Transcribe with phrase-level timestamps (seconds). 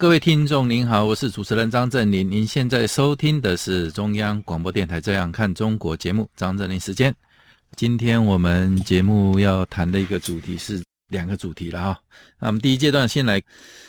[0.00, 2.28] 各位听众您好，我是主持人张振林。
[2.30, 7.14] 您现在收听的是中央广播电台《这样看中国》节目，张振林时间。
[7.76, 12.00] 今天我们节目要谈的一个主题是两个主题了哈。
[12.38, 13.42] 那我们第一阶段先来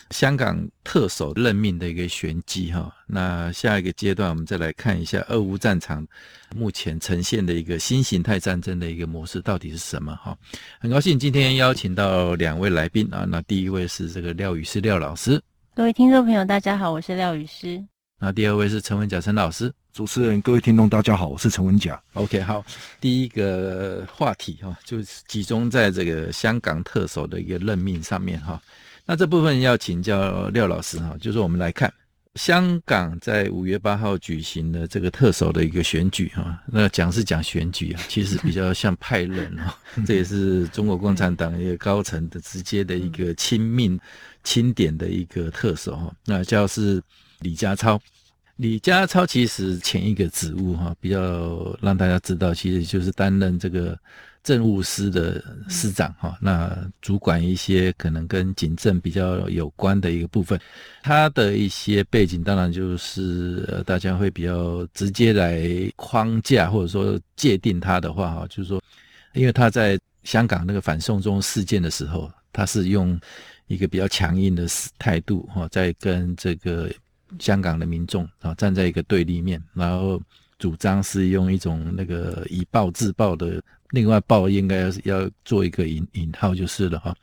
[0.10, 2.94] 香港特首任命的一个玄机哈。
[3.08, 6.06] 那下一个阶段我们再来看一下俄乌战场
[6.54, 10.38] 目前呈现的一个新形态战争的一个模式到底是什么哈。
[10.78, 13.26] 很高兴今天邀请到两位来宾啊。
[13.26, 15.42] 那第一位是这个廖宇师廖老师，
[15.74, 17.82] 各位听众朋友大家好，我是廖雨师。
[18.20, 19.72] 那第二位是陈文甲陈老师。
[19.94, 22.02] 主持人，各位听众，大家好，我是陈文甲。
[22.12, 22.62] OK，好，
[23.00, 28.62] 第一个话题哈，就集中在这个香港特首的一个任命上面哈。
[29.06, 31.92] 那这部分要请教廖老师哈，就是我们来看
[32.36, 36.62] 香港在五月八号举行的这个特首的一个选举哈。
[36.68, 43.98] 那讲是讲选举啊，其实比较像派任哈， 这也是中国共产党一个高层的直接的一个亲命
[44.44, 46.14] 钦点的一个特首哈。
[46.26, 47.02] 那叫是
[47.40, 48.02] 李家超。
[48.58, 53.98] 李家超其实前一个职务哈，比较让大家知道，其实就是担任这个
[54.44, 60.60] 政务司的司长哈，那主管一些可能跟警政比较有关的一个部分。
[61.02, 68.80] 他的一些背景，当然就是呃，大家会比较直接来框架或者说界定他的话哈，就是说，
[69.34, 73.20] 因为他在香港那个反送中事件的时候，他是用
[73.68, 74.66] 一个比较强硬的
[74.98, 76.92] 态度哈，在跟这个。
[77.40, 80.22] 香港的民众啊，站在一个对立面，然后
[80.60, 87.16] 主张是用一种那个以暴制暴的，另外暴应该要要做一个引引号就是了哈，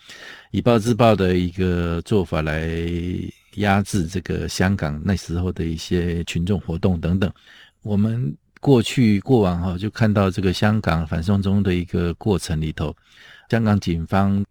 [0.50, 2.74] 以暴制暴的一个做法来
[3.56, 7.30] 压制这个香港那时候的一些群众活动等等。
[7.82, 12.96] 我们过去过往哈，就看到这个香港反送中的一个过程里头，
[13.50, 14.42] 香港警方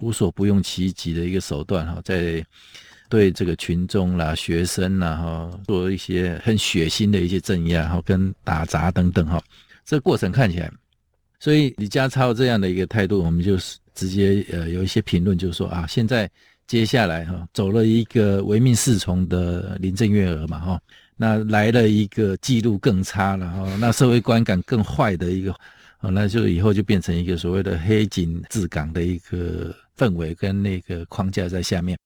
[0.00, 2.44] 无所不用其极的一个手段哈，在。
[3.10, 9.42] 对这个群众啦、学生啦，哈，做一些很血腥的一些镇压，哈，跟打砸等等，哈，
[9.82, 10.70] 这过程看起来，
[11.40, 16.30] 所以李家超这样的一个态度，我们就是直接呃有一些评论，就是说啊，现在
[16.66, 20.80] 接下来哈，走了一个唯命是从的林郑月娥嘛，哈，
[21.16, 25.54] 那来了一个记录更差了，哈，那社会观感更坏的一个，
[26.02, 31.98] 那就以后就变成一个所谓的黑警治港的一个氛围跟那个框架在下面。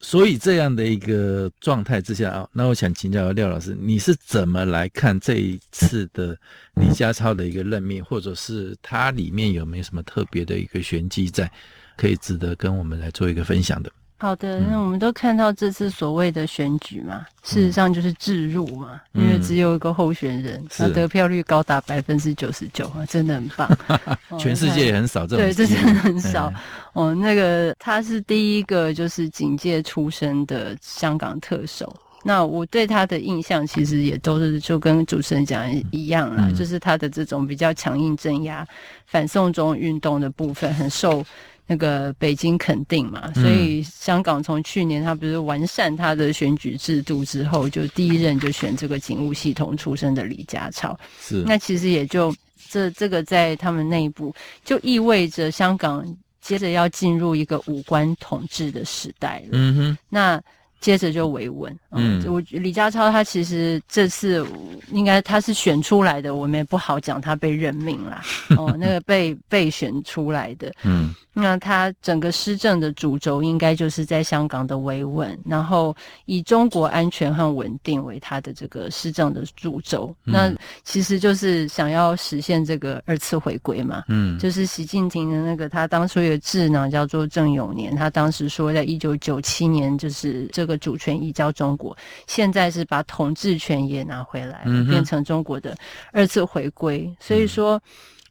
[0.00, 6.38] 所以这样的一个状态之下啊，那我想请教廖老师，你是怎么来看这一次的
[6.74, 11.50] 李家超的一个任命，或者是它里面有没有什么特别的一个玄机在，
[11.96, 13.90] 可以值得跟我们来做一个分享的？
[14.20, 23.70] 好的，那我们都看到这次所谓的选举嘛，嗯、事实上就是置入嘛，嗯、因为只有一个候选人，他、嗯、得票率高达百分之九十九啊，真的很棒。
[24.36, 26.52] 全世界也很少这种，对，这真的很少。
[26.94, 38.66] 哦，那个他是第一个就是警界出身的香港特首，那我对他的印象其实也都是就跟主持人讲一样啦，嗯、就是他的这种比较强硬镇压
[39.06, 41.24] 反送中运动的部分很受。
[41.70, 50.98] 那个北京肯定嘛，所以香港从去年他不是完善他的选举制度之后，就第一任就选这个警务系统出身的李家超。
[51.20, 52.34] 是，那其实也就
[52.70, 54.34] 这这个在他们内部
[54.64, 56.02] 就意味着香港
[56.40, 59.50] 接着要进入一个五官统治的时代了。
[59.52, 60.42] 嗯哼，那。
[60.80, 64.46] 接着就维稳，嗯，我李家超他其实这次
[64.92, 68.22] 应该他是选出来的，我们也不好讲他被任命啦，
[68.56, 75.94] 哦，那个被被选出来的，嗯，那他整个施政的主轴应该就是在香港的维稳，然后
[76.26, 80.52] 以中国安全和稳定为他的这个施政的主轴，嗯、那
[80.84, 90.67] 其实就是想要实现这个二次回归嘛，嗯，就是习近平的那个他当初有个智囊叫做郑永年，他当时说在一九九七年就是这个。
[90.68, 95.74] 个主权移交中国，现在是把统治权也拿回来，变成中国的
[96.12, 97.12] 二次回归。
[97.18, 97.82] 所以说，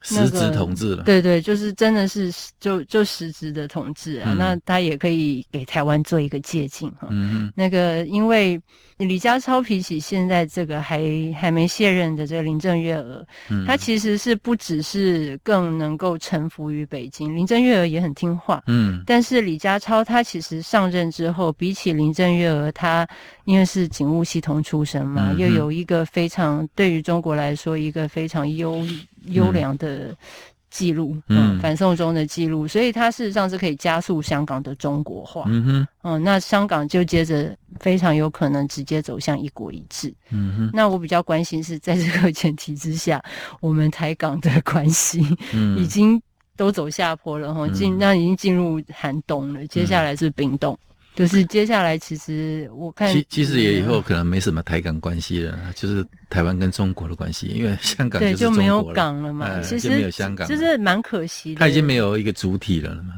[0.02, 4.30] 实质统治了，对对，就是真的是就就实质的统治啊。
[4.32, 7.08] 嗯、那他也可以给台湾做一个借鉴哈。
[7.10, 7.52] 嗯嗯。
[7.56, 8.60] 那个，因为
[8.96, 11.02] 李家超比起现在这个还
[11.36, 19.02] 还没卸任的这个林郑月娥，嗯，他其实是不只是更能够臣服于北京，林郑月娥也很听话，嗯。
[19.04, 23.06] 但是李家超他其实上任之后，比起林郑月娥，他
[23.48, 28.86] 因为是警务系统出身嘛，嗯、又有一个非常对于中国来说一个非常优。
[29.32, 30.16] 优良的
[30.70, 43.22] 记录，嗯，嗯，反送中的记录，所以它事实上是可以加速香港的中国化，嗯哼，嗯，那香港就接着非常有可能直接走向一国一制，嗯哼，那我比较关心是在这个前提之下，
[43.60, 45.20] 我们台港的关系，
[45.52, 46.18] 嗯，已经
[46.56, 50.78] 都走下坡了哈，进、嗯、那已经进入寒冬了，接下来是冰冻。
[51.18, 61.58] 嗯就是接下来，其实我看，其其实也以后可能没什么台港关系了，就是台湾跟中国的关系，因为香港对，就没有港了嘛，哎、其实就没有香港，就是蛮可惜的。
[61.58, 63.14] 它已经没有一个主体了嘛。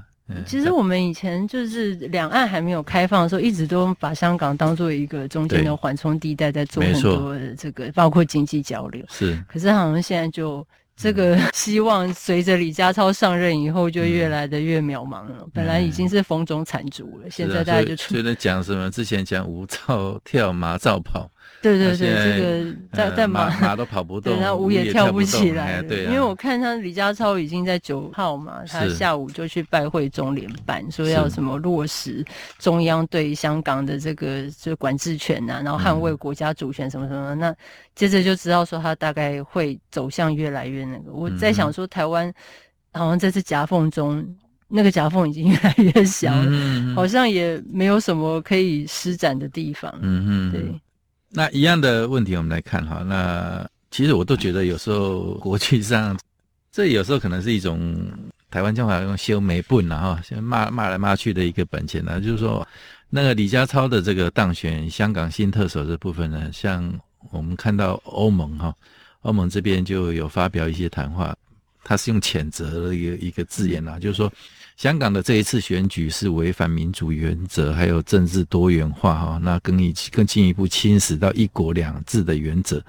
[0.46, 9.04] 其实我们以前就是两岸还没有开放的时候，一直都把香港当做一个中间的缓冲地带，在做很多的这个，包括经济交流。
[9.08, 10.66] 是，可是好像现在就。
[11.00, 15.36] 这个 希望随着李家超上任以后，就越来的越渺茫了。
[15.40, 18.14] 嗯、本来已经是风中残烛了，嗯、现在大家就出。
[18.14, 18.90] 所以讲什么？
[18.90, 21.30] 之前讲无照跳，马照跑。
[21.62, 25.82] 对对对，这个在在马 马都跑不动，对，然后舞也跳不起来。
[25.82, 32.24] 对，因为我看他李家超已经在九号嘛，他下午就去拜会中联办，说要什么落实
[32.58, 37.34] 中央对香港的这个就管制权呐，然后捍卫国家主权什么什么。
[37.34, 37.54] 那
[37.94, 41.12] 接着就知道说他大概会走向越来越那个。
[41.12, 42.32] 我在想说，台湾
[42.94, 44.26] 好像在这夹缝中，
[44.66, 49.92] 那个夹缝已经 越来越小了，好像也没有什么可以施展的地方。
[50.00, 50.80] 嗯嗯，对。
[51.32, 53.04] 那一样的问题，我们来看哈。
[53.06, 56.18] 那其实我都觉得有时候国际上，
[56.72, 58.04] 这有时候可能是一种
[58.50, 62.20] 台湾讲法用修眉棍了哈，先骂骂来骂去的一个本钱呢。
[62.20, 62.66] 就是说，
[63.08, 66.92] 那个李家超的这个当选香港新特首这部分呢，像
[67.30, 68.74] 我们看到欧盟哈，
[69.22, 71.36] 欧盟这边就有发表一些谈话，
[71.84, 74.32] 他是用谴责的一个一个字眼啊，就是说。
[74.80, 82.82] 香港的这一次选举是违反民主原则，还有政治多元化哈，那更一更进一步侵蚀到一国两制的原则。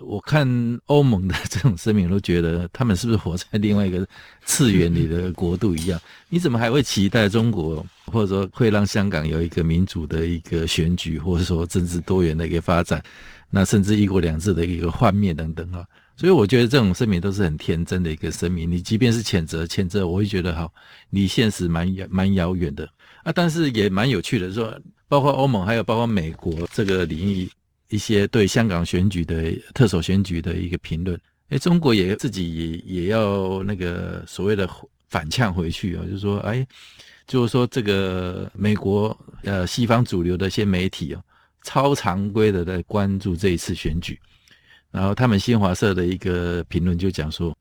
[0.00, 0.46] 我看
[0.84, 4.06] 欧盟的这种声明，都觉得他们是不是活在另外一个
[4.44, 5.98] 次元里的国度一样？
[6.28, 13.02] 你怎么还会期待中国，或者说会让香港有一个民主的一个选举，或者说政治多元的一个发展，
[13.48, 15.86] 那甚至一国两制的一个幻灭等等啊？
[16.16, 18.70] 所以我觉得这种声明都是很天真的一个声明。
[18.70, 20.72] 你即便是谴责，谴责我会觉得好，
[21.10, 22.88] 离现实蛮遥蛮遥远的
[23.24, 23.32] 啊。
[23.32, 27.50] 但是也蛮有趣的，说包括欧盟，还有包括美国这个领域
[27.88, 32.54] 一些对香港选举的特首选举的一个评论，诶，中国也自己
[32.86, 34.68] 也也要那个所谓的
[35.08, 36.66] 反呛回去啊，就是说，哎，
[37.26, 41.22] 就是说这个美国呃西方主流的一些媒体哦，
[41.62, 44.18] 超常规的在关注这一次选举。
[44.94, 47.52] 然后他们新华社的一个评论就讲说，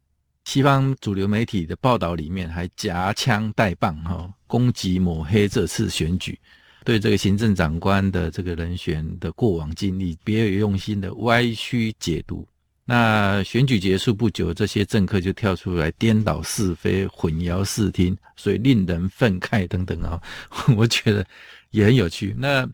[0.45, 6.39] 西方主流媒体的报道里面还夹枪带棒哈，攻击抹黑这次选举，
[6.85, 12.47] 对这个行政长官的这个人选的过往经历别有用心的歪曲解读。
[12.85, 20.21] 那选举结束不久，这些政客就跳出来颠倒是非、混淆视听，所以令人愤慨等等啊，
[20.77, 21.25] 我觉得
[21.71, 22.35] 也很有趣。
[22.37, 22.69] 那。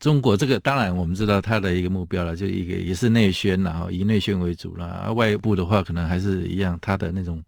[0.00, 5.12] 中国这个当然我们知道它的一个目标了，就一个也是内宣，然后以内宣为主了。
[5.12, 7.42] 外部的话，可能还是一样，它的那种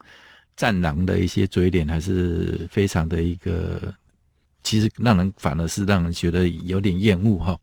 [0.56, 3.94] 战狼的一些嘴脸，还是非常的一个，
[4.62, 7.58] 其实让人反而是让人觉得有点厌恶哈。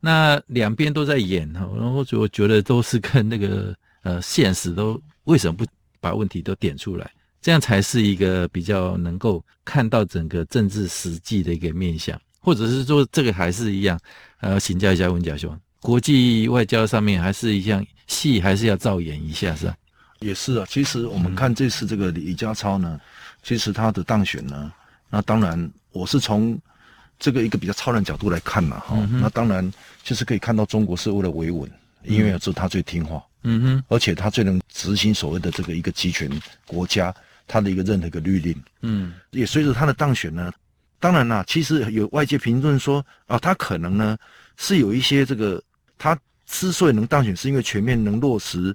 [0.00, 5.64] 那两边都在演哈，然后我觉得都是跟那个呃现实都为什么不
[6.00, 7.08] 把问题都点出来，
[7.40, 12.18] 这样才是一个比较能够看到整个政治实际的一个面向。
[12.42, 13.98] 或者是说这个还是一样，
[14.40, 19.76] 呃，请教一下温家兄，国际外交上面还是一样戏，还是要照演一下，是吧？
[20.18, 20.66] 也是啊。
[20.68, 23.00] 其实我们看这次这个李家超呢，嗯、
[23.44, 24.72] 其实他的当选呢，
[25.08, 26.58] 那当然我是从
[27.16, 29.20] 这个一个比较超然角度来看嘛，哈、嗯。
[29.20, 29.72] 那当然
[30.02, 31.70] 就是可以看到中国是为了维稳，
[32.02, 36.28] 嗯、因为只有他最听话，嗯哼，而且他最能执行所谓的这个一个集权
[36.66, 37.14] 国家
[37.46, 40.52] 他的一个任何一个律令，嗯，也随着他的当选呢。
[41.02, 44.16] 当然啦，其实有外界评论说啊，他可能呢
[44.56, 45.60] 是有一些这个，
[45.98, 46.16] 他
[46.46, 48.72] 之所以能当选，是因为全面能落实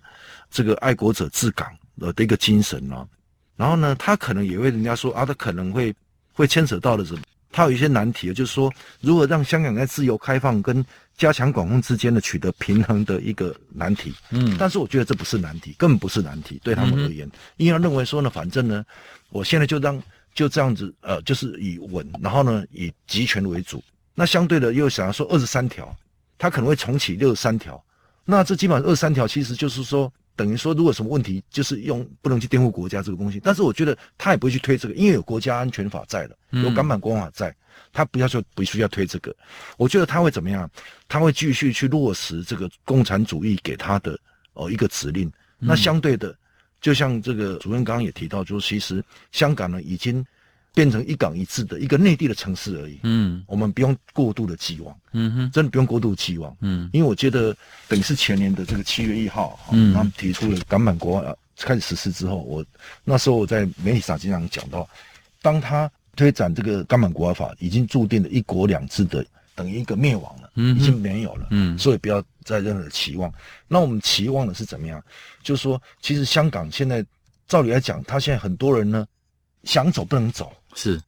[0.51, 3.07] 这个爱国者治港的的一个精神啊。
[3.55, 5.95] 然后呢，他可能也会人家说啊，他可能会
[6.33, 7.15] 会牵扯到的是
[7.49, 8.69] 他有一些难题，就是说
[8.99, 14.13] 如何让香港在自由开放跟加强管控之间的取得平衡的一个难题。
[14.31, 18.83] 嗯，但是我觉得这不是难题，根本不是难题，对他们而言，嗯、因为他认为说呢，反正呢，
[19.29, 19.97] 我现在就让
[20.37, 23.83] 就这样子，呃，就是以稳，然后呢以集权为主。
[24.13, 25.93] 那相对的又想要说二十三条，
[26.37, 27.83] 他可能会重启六十三条。
[28.23, 30.13] 那这基本上二十三条其实就是说。
[30.37, 33.41] 等于说，如果什么问题，就是用不能去颠覆国家这个东西。
[33.43, 37.55] 但是我觉得他也不会去推这个，因为有国家安全法在了，有港版国安法在，
[37.91, 39.35] 他不要说不需要推这个。
[39.77, 40.69] 我觉得他会怎么样？
[41.07, 44.15] 他会继续去落实这个共产主义给他的
[44.53, 45.27] 哦一个指令。
[45.57, 46.37] 那相对的，
[46.81, 50.25] 就像这个主任刚刚也提到，就是其实香港呢已经。
[50.73, 52.99] 变成一港一制的一个内地的城市而已。
[53.01, 54.95] 嗯，我们不用过度的期望。
[55.11, 56.55] 嗯哼，真的不用过度期望。
[56.61, 57.51] 嗯，因为我觉得
[57.87, 62.63] 等于是前年的这个七月一号，嗯，他们提出了港版国安开始实施之后，我
[63.03, 64.87] 那时候我在媒体上经常讲到，
[65.41, 69.25] 当他推展这个港版国安法，已经注定了一国两制的
[69.57, 70.51] 等于一个灭亡了。
[70.53, 71.47] 嗯，已经没有了。
[71.49, 73.33] 嗯，所以不要再任何的期望。
[73.67, 75.03] 那我们期望的是怎么样？
[75.41, 77.03] 就是说，其实香港现在
[77.47, 79.05] 照理来讲，他现在很多人呢
[79.63, 80.53] 想走不能走。
[80.75, 81.01] 是，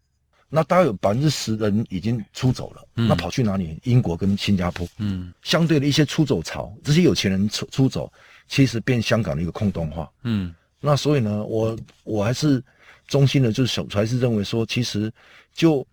[0.50, 3.78] 那大概有百分之十的人已经出走了，嗯、那跑去哪里？
[3.84, 4.88] 英国跟新加坡。
[4.98, 8.12] 嗯，相对的一些出走潮，这些有钱人出出走，
[8.48, 10.10] 其实变香港的一个空洞化。
[10.24, 12.64] 嗯，那所以呢，我我还是
[13.08, 15.12] 衷心的，就是小还是认为说，其实
[15.54, 15.86] 就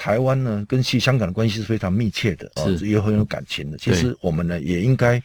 [0.00, 3.76] 台湾呢跟其香港的关系是非常密切的，是也很有感情的。
[3.76, 5.22] 其实我们呢也应该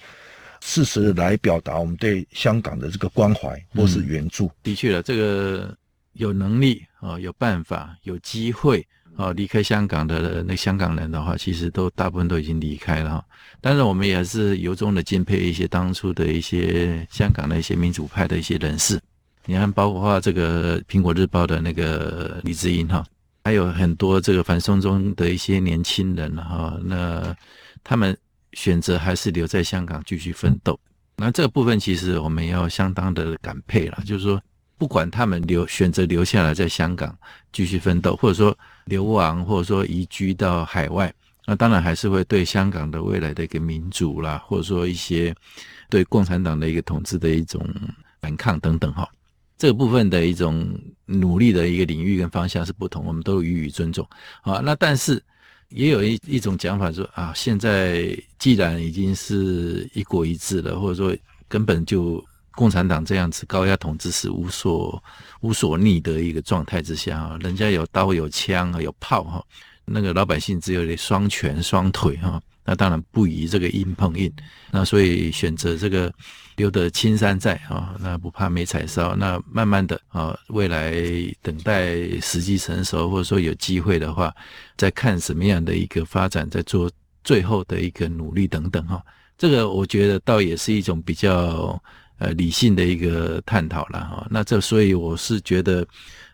[0.59, 4.47] 适时的来表达我们对香港的这个关怀或是援助。
[4.47, 5.73] 嗯、的确了，这个。
[6.17, 13.25] 有能力啊，有办法，有机会啊，离开香港的那香港人的话，其实都大部分都已经离开了哈。
[13.59, 18.97] 但是我们也是由衷的敬佩一些当初的一些香港的一些民主派的一些人士。
[19.45, 23.05] 你看，包括这个《苹果日报》的那个李志英哈，
[23.45, 27.33] 还有很多这个反送中的一些年轻人哈，那
[27.81, 28.17] 他们
[28.51, 30.77] 选择还是留在香港继续奋斗。
[31.15, 34.41] 那这个部分其实我们要相当的感佩了，就是说。
[34.77, 37.17] 不管他们留选择留下来在香港
[37.53, 41.11] 继续奋斗，或者说流亡，或者说移居到海外，
[41.45, 45.33] 那当然还是会对香港的未来的一个民主啦，或者说一些
[45.89, 47.65] 对共产党的一个统治的一种
[48.19, 49.07] 反抗等等哈，
[49.57, 54.07] 这部分的一种努力的一个领域跟方向是不同，我们都予以尊重
[54.41, 54.59] 啊。
[54.63, 55.21] 那但是
[55.69, 62.23] 也有一一种讲法说啊，现在既然已经是一国一制了，或者说根本就。
[62.57, 65.03] 共产党这样子高压统治是无所
[65.41, 69.45] 无所逆的一个状态之下啊，人家有刀有枪有炮哈，
[69.83, 74.31] 那个老百姓只有双拳双腿哈，那当然不宜这个硬碰硬，
[74.71, 76.11] 那所以选择这个
[76.55, 80.93] 留得青山在啊，那不怕没柴烧，那慢慢的啊，未来
[81.41, 84.33] 等待时机成熟或者说有机会的话，
[84.75, 86.91] 再看什么样的一个发展，再做
[87.23, 89.01] 最后的一个努力等等哈，
[89.37, 91.81] 这个我觉得倒也是一种比较。
[92.17, 95.85] 呃，理性的一个探讨了哈，那这所以我是觉得，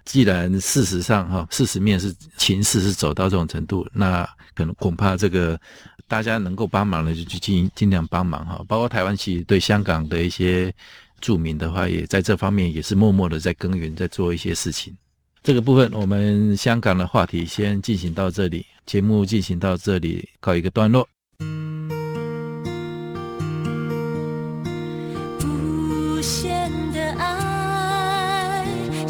[0.05, 5.59] 既然事实上哈，事实面是情势是走到这种程度，那可能恐怕这个
[6.07, 10.73] 大家能够帮忙的就去尽尽量帮忙哈，包括台湾其实对香港的一些
[11.19, 14.95] 著名的话，也在这方面也是默默的在耕耘，在做一些事情。
[15.43, 21.07] 这个部分我们香港的话题先进行到这里，节目进行到这里告一个段落。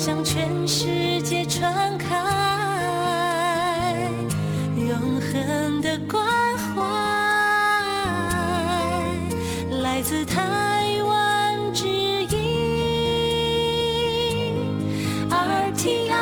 [0.03, 2.17] 向全世界传开，
[4.75, 6.25] 永恒的关
[6.57, 6.81] 怀，
[9.83, 10.41] 来自台
[11.03, 12.33] 湾之音
[15.29, 16.15] RTI。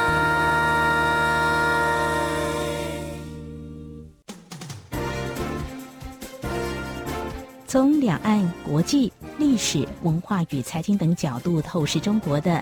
[7.66, 12.62] 从两岸、国际、历史、文化与财经等角度透视中国的。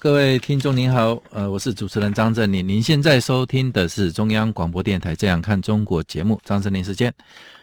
[0.00, 7.12] 各位听众您好，呃，我是主持人张振宁，您现在收听的是中央广播电台《这样看中国》节目，张振宁时间。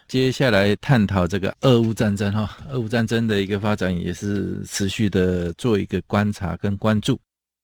[0.08, 7.20] 接下来探讨这个俄乌战争哈，俄乌战争的一个发展也是持续的做一个观察跟关注。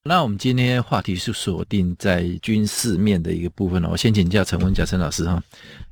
[0.06, 3.90] 那我们今天话题是锁定在军事面的一个部分了。
[3.92, 5.40] 我先请教陈文甲陈老师哈。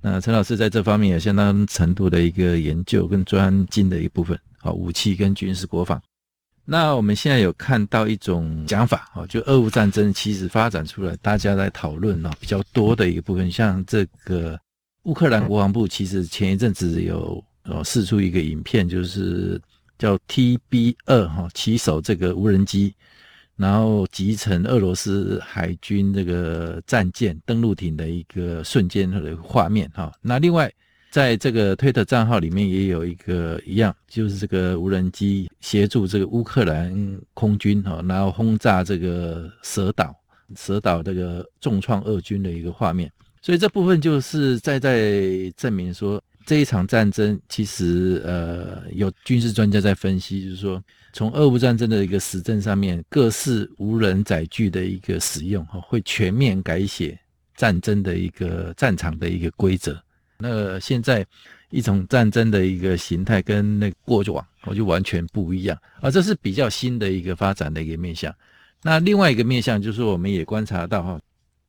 [0.01, 6.01] 那陈老师在这方面有相当程度的一个研究跟专精的一部分，好，武器跟军事国防。
[6.71, 14.57] 那我们现在有看到一种讲法，哦，就俄乌战争其实发展出来，大家在讨论啊比较多的一个部分，像这个。
[15.05, 19.59] 乌克兰国防部其实前一阵子有呃释出一个影片，就是
[19.97, 22.93] 叫 TB 二哈骑手这个无人机，
[23.55, 30.13] 然后集成俄罗斯海军这个战舰登陆艇的一个瞬间的画面哈。
[30.21, 30.71] 那另外
[31.11, 40.15] 在这个推特账号里面也有一个一样，就是这个无人机协助这个乌克兰空军哈，然后轰炸这个蛇岛，
[40.55, 43.11] 蛇岛这个重创俄军的一个画面。
[43.41, 45.21] 所以这部分就是在在
[45.57, 57.19] 证明说，这一场战争其实呃有军事专家在分析，就是说从俄乌战争的一个实证上面，各式无人载具的一个使用哈，会全面改写
[57.57, 60.01] 战争的一个战场的一个规则。
[60.41, 61.25] 那现在
[61.69, 68.33] 一种战争的一个形态跟那过往我就完全不一样啊，这是比较新的一个发展的一个面向。
[68.83, 71.19] 那另外一个面向就是我们也观察到哈。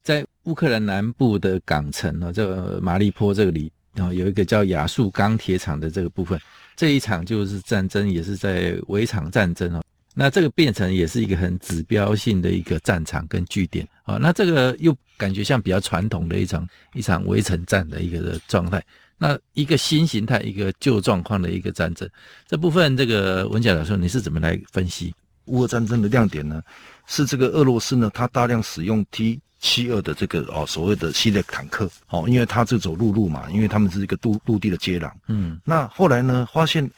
[0.03, 6.41] 在乌克兰南部的港城呢，这个马利坡这里啊，有一个叫亚速钢铁厂的这个部分，
[6.75, 9.81] 这一场就是战争，也是在围场战争哦。
[10.15, 14.19] 那这个变成也是一个很指标性的一个战场跟据点啊。
[14.21, 18.83] 那这个又感觉像比较传统的一场一场围城战的一个的状态。
[19.19, 22.09] 那一个新形态，一个旧状况的一个战争，
[22.49, 25.15] 这部分这个文甲老师，你是怎么来分析
[25.45, 26.63] 乌俄战争的亮点呢？
[27.07, 29.41] 是这个俄罗斯呢，它大量使用 T。
[29.65, 35.09] 七二的这个哦，所谓的系列坦克哦，因为它是走陆路嘛，因为他们是一个陆陆地的接壤。
[35.29, 36.91] 嗯，那后来呢，发现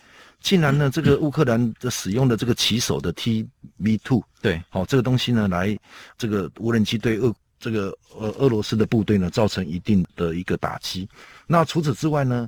[0.44, 5.74] 竟然呢，这个乌克兰的使用的这个骑手的 TB two，对，哦，这个东西呢，来
[6.18, 11.08] 这个无人机对俄这个呃俄罗斯的部队呢，造成一定的一个打击。
[11.46, 12.46] 那除此之外呢，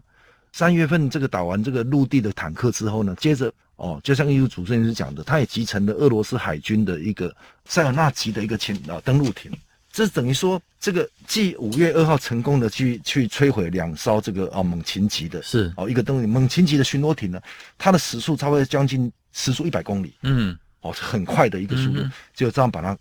[0.52, 9.50] 三月份这个打完这个陆地的坦克之后呢，接着哦，就像艺术主持人是讲的，他也集成了俄罗斯海军的一个塞尔纳级的一个潜啊登陆艇。
[9.96, 17.40] 这等于说，这个继五月二号成功的去去摧毁两艘这个啊猛禽级的，是哦一个登陆猛禽级的巡逻艇呢，
[17.78, 22.94] 它的时速差不多将近时速一百公里，嗯，哦很快的一个速度，就这样把它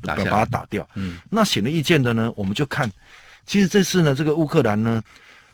[0.00, 2.90] 打把它打掉，嗯，那显而易见的呢，我们就看，
[3.44, 5.02] 其实这次呢，这个乌克兰呢，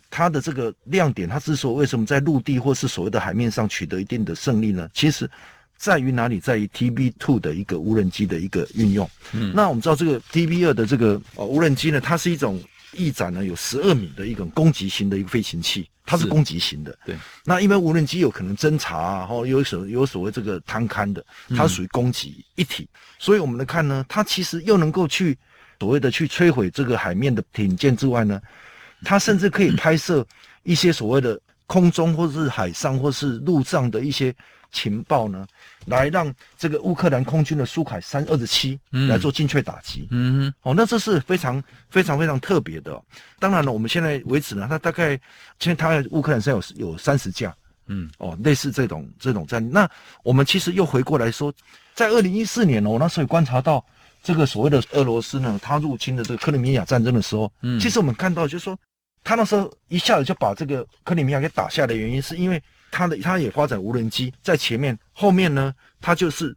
[0.09, 4.88] 它的这个亮点，它之所以为什么在陆地或是所谓的海面上取得一定的胜利呢？
[4.94, 5.29] 其实。
[5.77, 6.41] 在于哪里？
[6.41, 9.09] 在于 TB two 的一个无人机的一个运用。
[9.33, 12.62] 嗯，那我们知道这个 TB 二的这个呃无人机呢，它是一种
[12.93, 16.99] 翼展呢有十二米的一种攻击型的一个飞行器，它是攻击型的。
[17.05, 17.15] 对。
[17.45, 22.85] 那因为无人机有可能侦察啊，或有所有所谓这个探勘的，它属于攻击一体。
[22.85, 25.37] 嗯、所以我们来看呢，它其实又能够去
[25.79, 28.41] 所谓的去摧毁这个海面的艇舰之外呢，
[29.05, 30.27] 它甚至可以拍摄
[30.62, 34.35] 一些所谓的空中或者是海上或是陆上的一些。
[34.77, 35.47] 情报呢，
[35.87, 40.07] 来让这个乌克兰空军的苏凯三二十七来做精确打击。
[40.11, 43.03] 嗯，哦，那这是非常非常非常特别的、哦。
[43.39, 45.19] 当然了，我们现在为止呢，它大概
[45.59, 47.57] 现在它乌克兰现在有有三十架。
[47.87, 49.71] 嗯，哦，类似这种这种战力。
[49.73, 49.89] 那
[50.23, 51.51] 我们其实又回过来说，
[51.95, 53.83] 在二零一四年哦，那时候观察到
[54.23, 58.79] 这个所谓的俄罗斯呢，他入侵的这个克里米亚战争的时候，嗯，其实我们看到就是说，
[59.25, 62.62] 他那时候一下子就把这个克里米亚给打下的原因，是因为。
[62.90, 66.57] 他的他也发展无人机在前面，后面呢，他就是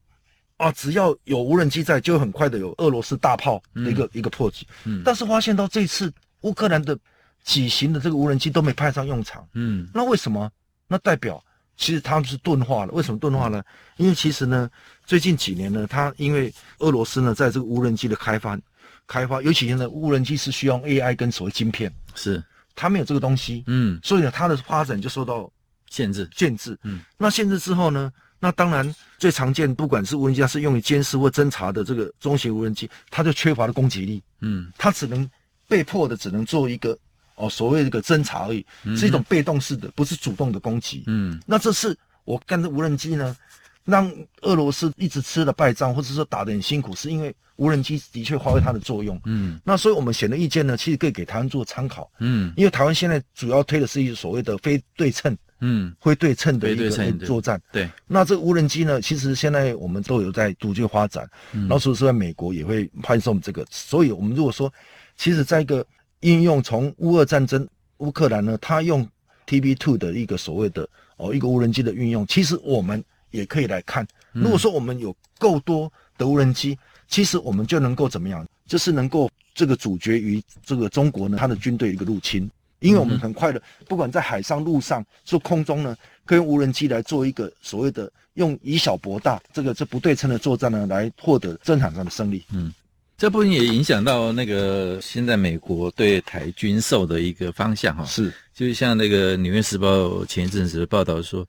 [0.58, 4.68] 啊，只要有无人机在，就很快的有俄罗斯大炮的一个、嗯、一个破击。
[4.84, 6.12] 嗯，但是发现到这次
[6.42, 6.98] 乌克兰的
[7.44, 9.48] 几型的这个无人机都没派上用场。
[9.54, 10.52] 嗯，那为什么？
[10.88, 11.42] 那代表
[11.78, 12.92] 其实他们是钝化了。
[12.92, 13.64] 为什么钝化呢？
[13.98, 14.70] 因为其实呢，
[15.06, 18.60] 最近几年呢，他因为俄罗斯呢，在这个无人机的开发
[19.08, 22.44] 开发，尤其现在无人机是需要 AI 跟所谓晶片，是
[22.76, 23.64] 他没有这个东西。
[23.68, 25.50] 嗯，所以呢，它的发展就受到。
[25.90, 28.12] 限制，限制，嗯，那限制之后呢？
[28.42, 35.30] 那当然最常见，不管是无人机，它是用于监视或侦察的这个中型无人机，它就缺乏了攻击力，嗯，它只能
[35.68, 36.98] 被迫的只能做一个
[37.36, 43.36] 哦所谓的一个侦察而已，是一种被动式的，不是主动的攻击，嗯，那这是我干的无人机呢，
[43.84, 44.10] 让
[44.44, 49.20] 俄罗斯一直吃了败仗，或者说打得很辛苦，是因为无人机的确发挥它的作用。
[49.26, 52.10] 嗯，那所以我们选的意见呢，其实可以给台湾做参考。
[52.20, 56.90] 嗯，因为台湾现在主要推的是一个所谓的非对称，嗯，会对称的一个
[57.26, 57.62] 作战。
[57.72, 61.30] 对，那这个无人机呢，其实现在我们都有在逐渐发展。
[61.54, 63.66] 嗯，然后说实在，美国也会派送这个。
[63.70, 64.72] 所以我们如果说，
[65.18, 65.86] 其实在一个
[66.22, 67.68] 应用从乌俄战争，
[67.98, 69.08] 乌克兰呢，它用
[69.46, 73.04] TB Two 的一个所谓的哦一个无人机的运用，其实我们。
[73.32, 78.44] 也可以来看，如果说我们有够多的无人机，嗯、其实我们就能够怎么样？
[78.66, 92.44] 就是能够这个阻绝于这个中国呢，他的军队一个入侵，因为我们很快的，不管在海上、陆上、做空中呢，可以用无人机来做一个所谓的用以小博大，这个这不对称的作战呢，来获得战场上的胜利。
[92.54, 92.74] 嗯，
[93.18, 98.06] 这部分也影响到那个现在美国对台军售的一个方向哈。
[98.06, 99.88] 是，就像那个《纽约时报》
[100.26, 101.48] 前一阵子的报道说。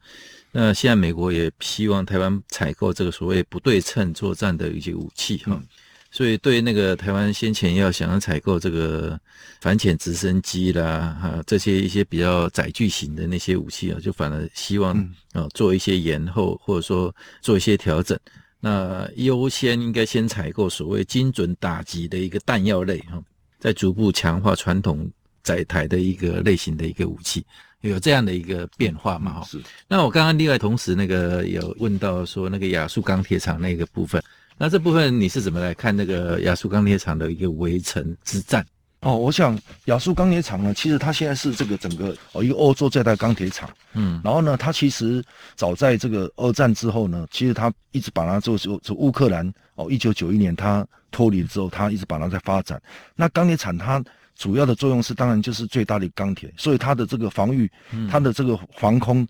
[0.53, 5.63] 那现在美国也希望台湾采购这个所谓不对称作战的一些武器哈，嗯、
[6.11, 9.19] 所以对那个台湾先前要想要采购这个
[9.61, 14.97] 反潜直升机啦哈，这些一些比较载具型的那些武器啊，就反而希望
[15.33, 18.19] 啊做一些延后或者说做一些调整。
[18.59, 23.23] 那优先应该先采购所谓精准打击的一个弹药类哈，
[23.59, 25.11] 再逐步强化传统
[25.43, 27.45] 载台的一个类型的一个武器。
[27.83, 29.35] 有这样的一个变化嘛？
[29.35, 29.61] 哈、嗯，是。
[29.89, 34.23] 那我刚刚另外同时那个有问到说那个亚速钢铁厂那个部分，
[34.61, 38.63] 那这部分你是怎么来看那个亚速钢铁厂的一个围城之战？
[39.01, 45.25] 哦，我想亚速钢铁厂呢，其实它现在是这个整个哦一个欧洲最大钢铁厂，嗯，然后呢，它其实
[45.57, 52.79] 早在这个二战之后呢，其实它一直把它做做做乌克兰哦，一九九一年它脱离之后，它一直把它在发展。
[53.17, 54.05] 那钢铁厂它。
[54.37, 59.27] 主要的作用是，当然就是最大的钢铁，所以它的这个防御，嗯、它的这个防空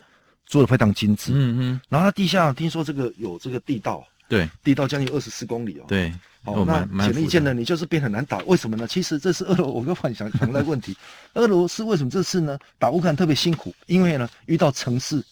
[0.47, 1.33] 做得非常精致。
[1.35, 1.81] 嗯嗯。
[1.89, 5.85] 然后它地下听说这个有这个地道，对，地道将近二十四公里哦。
[5.87, 6.11] 对。
[6.43, 8.39] 好，那显而易见呢，你就是变很难打。
[8.47, 8.87] 为什么呢？
[8.87, 10.97] 其实这是俄罗，我跟幻想想的问题。
[11.35, 13.75] 俄罗斯为什么这次呢打乌克兰特别辛苦？
[13.85, 15.23] 因为呢遇到城市，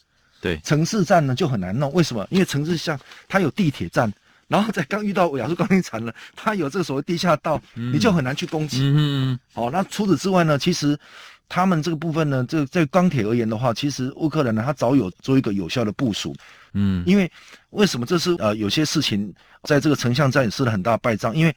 [0.43, 1.91] 对，城市战呢就很难弄。
[1.95, 2.27] 为什么？
[2.31, 4.13] 因为城市像它有地铁站。
[4.49, 8.81] 然后在刚遇到亚速钢铁厂呢，它有这个所谓地下道，嗯、你就很难去攻击。
[8.83, 10.99] 嗯，好，那除此之外呢，其实
[11.51, 16.35] 他们这个部分呢，这在钢铁而言的话，其实乌克兰呢，它早有做一个有效的部署。
[16.73, 17.31] 嗯，因为
[17.71, 19.31] 为什么这是呃有些事情
[19.65, 21.37] 在这个城乡战也失了很大败仗？
[21.37, 21.55] 因为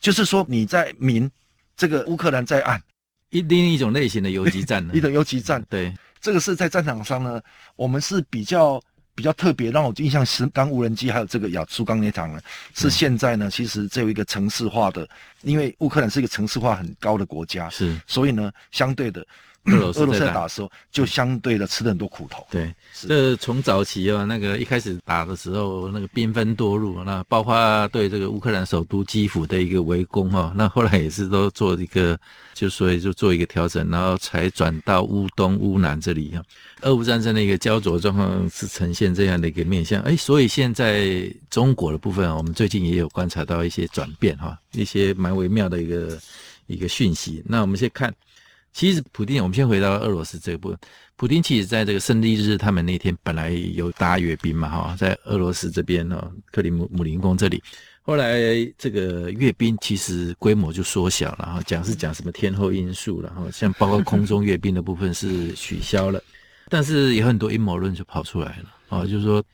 [0.00, 1.30] 就是说你在明，
[1.76, 2.82] 这个乌克兰在暗，
[3.30, 5.64] 一另一种类型的游击战 呢，一种游击战。
[5.70, 7.40] 对，这个是在战场上呢，
[7.76, 8.82] 我们是比较。
[9.14, 12.40] 比较特别让我印象深当无人机还有这个亚速钢铁厂呢，
[12.74, 15.08] 是现在呢，其实这有一个城市化的，
[15.42, 19.26] 因为乌克兰是一个城市化很高的国家，是，所以呢，相对的。
[19.66, 22.44] 俄罗斯在打的时候，就相对的吃了很多苦头。
[22.50, 22.74] 对，
[23.06, 32.18] 这从早期啊，那个一开始打的时候，那个兵分多路，那包括对这个乌克兰首都基辅的一个围攻哈，那后来也是都做一个，
[32.54, 36.42] 就所以就做一个调整，然后才转到乌东、乌南这里哈。
[36.80, 46.18] 俄乌战争的一个焦灼状况是呈现这样的一个面向，哎，所以现在中国的部分，我们最近也有观察到一些转变哈，一些蛮微妙的一个
[46.66, 47.40] 一个讯息。
[47.46, 48.12] 那我们先看。
[48.72, 50.78] 其实，普丁，我们先回到俄罗斯这一部分。
[51.16, 57.62] 普丁其实在这个胜利日，他们那天本来有搭阅兵嘛，哈，在俄罗斯这边哦，克里姆林宫这里。
[58.04, 58.40] 后来
[58.76, 66.20] 这个阅兵其实规模就缩小了，哈讲是讲什么天候因素，然后像包括空中阅兵的部分是取消了，
[66.68, 69.44] 但是有很多阴谋论就跑出来了，啊，就是说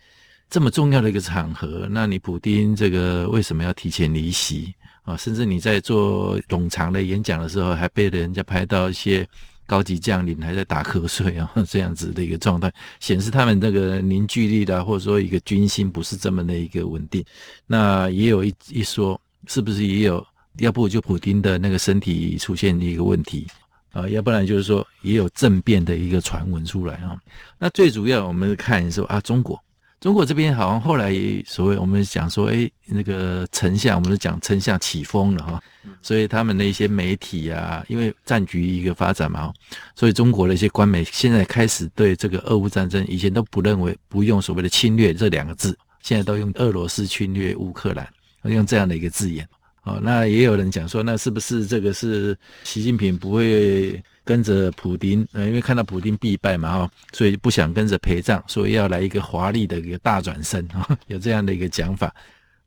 [0.50, 4.74] 这么重要的一个场合，那你普丁这个为什么要提前离席？
[5.02, 9.26] 啊，甚至你在做冗长的演讲的时候，还被人家拍到一些
[9.66, 17.24] 高级将领还在打瞌睡啊， 这样子的一个状态，显示他们这个凝聚力的，或者说一个军心不是这么的一个稳定。
[17.66, 20.26] 那也有一一说，是不是也有？
[20.58, 23.46] 要不就普丁的那个身体出现一个问题
[23.92, 27.16] 啊，要不然就是说也有政变的一个传闻出来啊。
[27.58, 29.62] 那最主要我们看说啊，中国。
[30.00, 31.12] 中国这边好像后来
[31.44, 35.60] 所谓我们讲说，哎，那个丞相，我们就讲丞相起风了哈，
[36.02, 39.52] 所以他们的一些媒体啊，因为战局一个发展嘛，
[39.96, 48.08] 所以中国的一些官媒现在开始对这个俄乌战争，以前都不认为不用所谓的侵略这两个字，现在都用俄罗斯侵略乌克兰，
[48.44, 49.44] 用这样的一个字眼。
[49.82, 54.00] 哦，那也有人讲说，那是不是这个是习近平不会？
[54.28, 62.14] 跟着普丁，呃，因为看到普丁必败嘛，哈，所以不想跟着陪葬，所以要来一个华丽的一个大转身，哈， 有这样的一个讲法。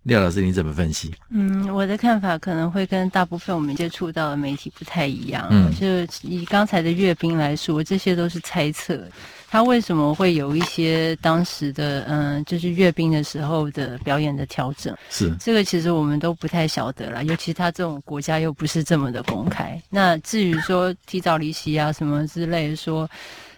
[0.03, 1.13] 廖老师，你怎么分析？
[1.29, 5.47] 嗯，我的看法可能会跟大部分我们接触到的媒体不太一样。
[5.51, 5.85] 嗯，就
[6.27, 8.99] 以刚才的阅兵来说，这些都是猜测。
[9.51, 14.95] 他为什么会有一些当时的嗯，就是阅兵的时候的表演的调整？
[15.09, 19.79] 是这个其实我们都不太晓得啦，尤其他这种国家又不是这么的公开。
[19.89, 23.07] 那至于说提早离席啊什么之类的说。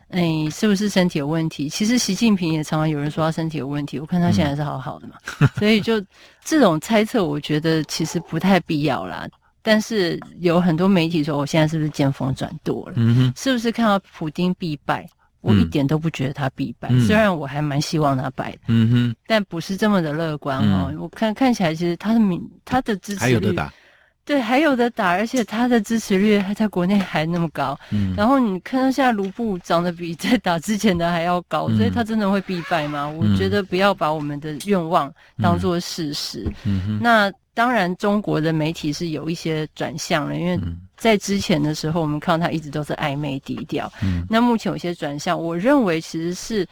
[0.09, 1.67] 哎，是不是身体有问题？
[1.67, 5.15] 其实习近平也常常有人说他身体有问题，我看他现在是好好的嘛。
[5.39, 5.99] 嗯、所以就
[6.45, 9.27] 这种猜测，我觉得其实不太必要啦。
[9.63, 12.93] 但是有很多媒体说，我现在是不是见风转舵了？
[12.97, 15.09] 嗯哼，是不是看到普丁必败？
[15.43, 18.59] 我一点都不觉得他必败，嗯、虽然我还蛮希望他败的。
[18.69, 20.87] 嗯哼，但不是这么的乐观哦。
[20.89, 23.71] 嗯、我看看起来，其实他的民他的支持率还有的打。
[24.25, 27.77] 对，还有的打，而且他的支持率还在国内还那么高。
[27.91, 33.11] 嗯，然后你看到现在卢布涨得比在打之前的还要高，嗯、所以他真的会必败吗？
[33.11, 36.49] 嗯、我觉得不要把我们的愿望当做事实。
[36.63, 40.59] 嗯哼，那当然，中国的媒体是有一些转向了，因为
[40.97, 43.91] 在之前的时候，我们看到他一直都是暧昧低调。
[44.01, 46.67] 嗯，那目前有些转向，我认为其实是。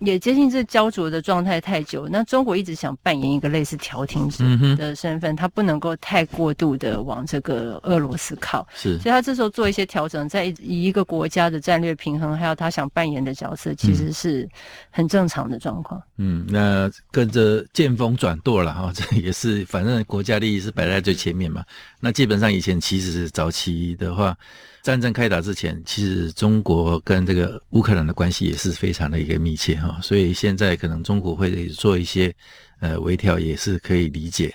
[0.00, 4.44] 也接近这焦灼的状态太久，那中国一直想扮演一个类似调停者
[4.76, 14.46] 的身份，他、嗯、不能够太过度的往这个俄罗斯靠，是，所以他这时候做一些调整，在以一个国家的战略平衡，还有他想扮演的角色，其实是
[14.90, 16.02] 很正常的状况。
[16.18, 21.64] 嗯，那跟着见风转舵了哈，这也是反正国家利益是摆在最前面嘛。
[22.06, 24.36] 那基本上以前其实早期的话。
[24.82, 32.32] 战争开打之前，其实中国跟这个乌克兰的关系也是非常的一个密切哈，所以现在可能中国会做一些
[32.78, 34.54] 呃微调，也是可以理解。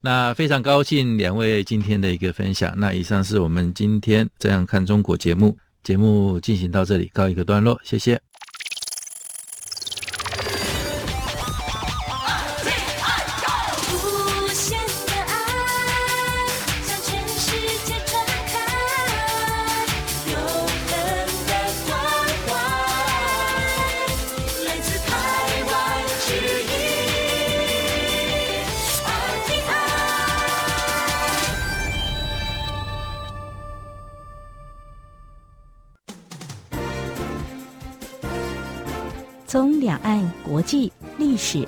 [0.00, 2.72] 那非常高兴两位今天的一个分享。
[2.74, 8.18] 那以上是我们今天这样看中国节目，节目进行到这里告一个段落，谢谢。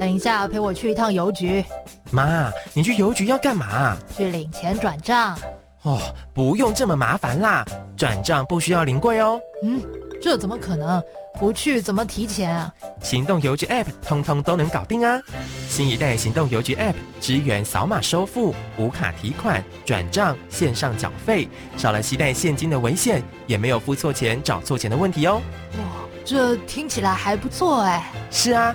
[0.00, 1.62] 等一下，陪我去一趟邮局。
[2.10, 3.94] 妈，你去邮局要干嘛？
[4.16, 5.38] 去领钱转账。
[5.82, 6.00] 哦，
[6.32, 7.62] 不用这么麻烦啦，
[7.98, 9.38] 转账不需要临柜哦。
[9.62, 9.82] 嗯，
[10.20, 11.02] 这怎么可能？
[11.38, 12.74] 不去怎么提钱啊？
[13.02, 15.20] 行动邮局 App 通通都能搞定啊！
[15.68, 25.42] 新一代行动邮局 App 支援扫码收付、无卡提款、转账、线上缴费，少了携带现金的危险，也没有付错钱、找错钱的问题哦。
[25.78, 25.84] 哇，
[26.24, 28.10] 这听起来还不错哎。
[28.30, 28.74] 是啊。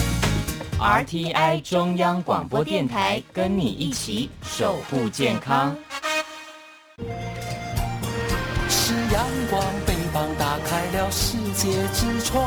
[0.81, 5.75] RTI 中央广播电台，跟你一起守护健康。
[8.67, 12.43] 是阳光，翅膀打开了世界之窗；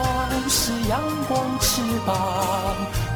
[0.48, 2.16] 是阳光，翅膀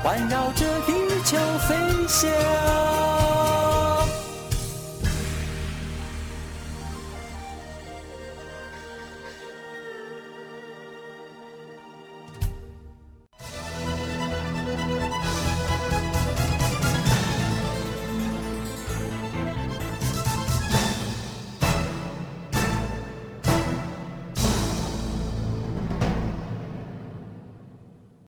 [0.04, 0.92] 环绕着地
[1.24, 1.74] 球飞
[2.06, 2.30] 翔。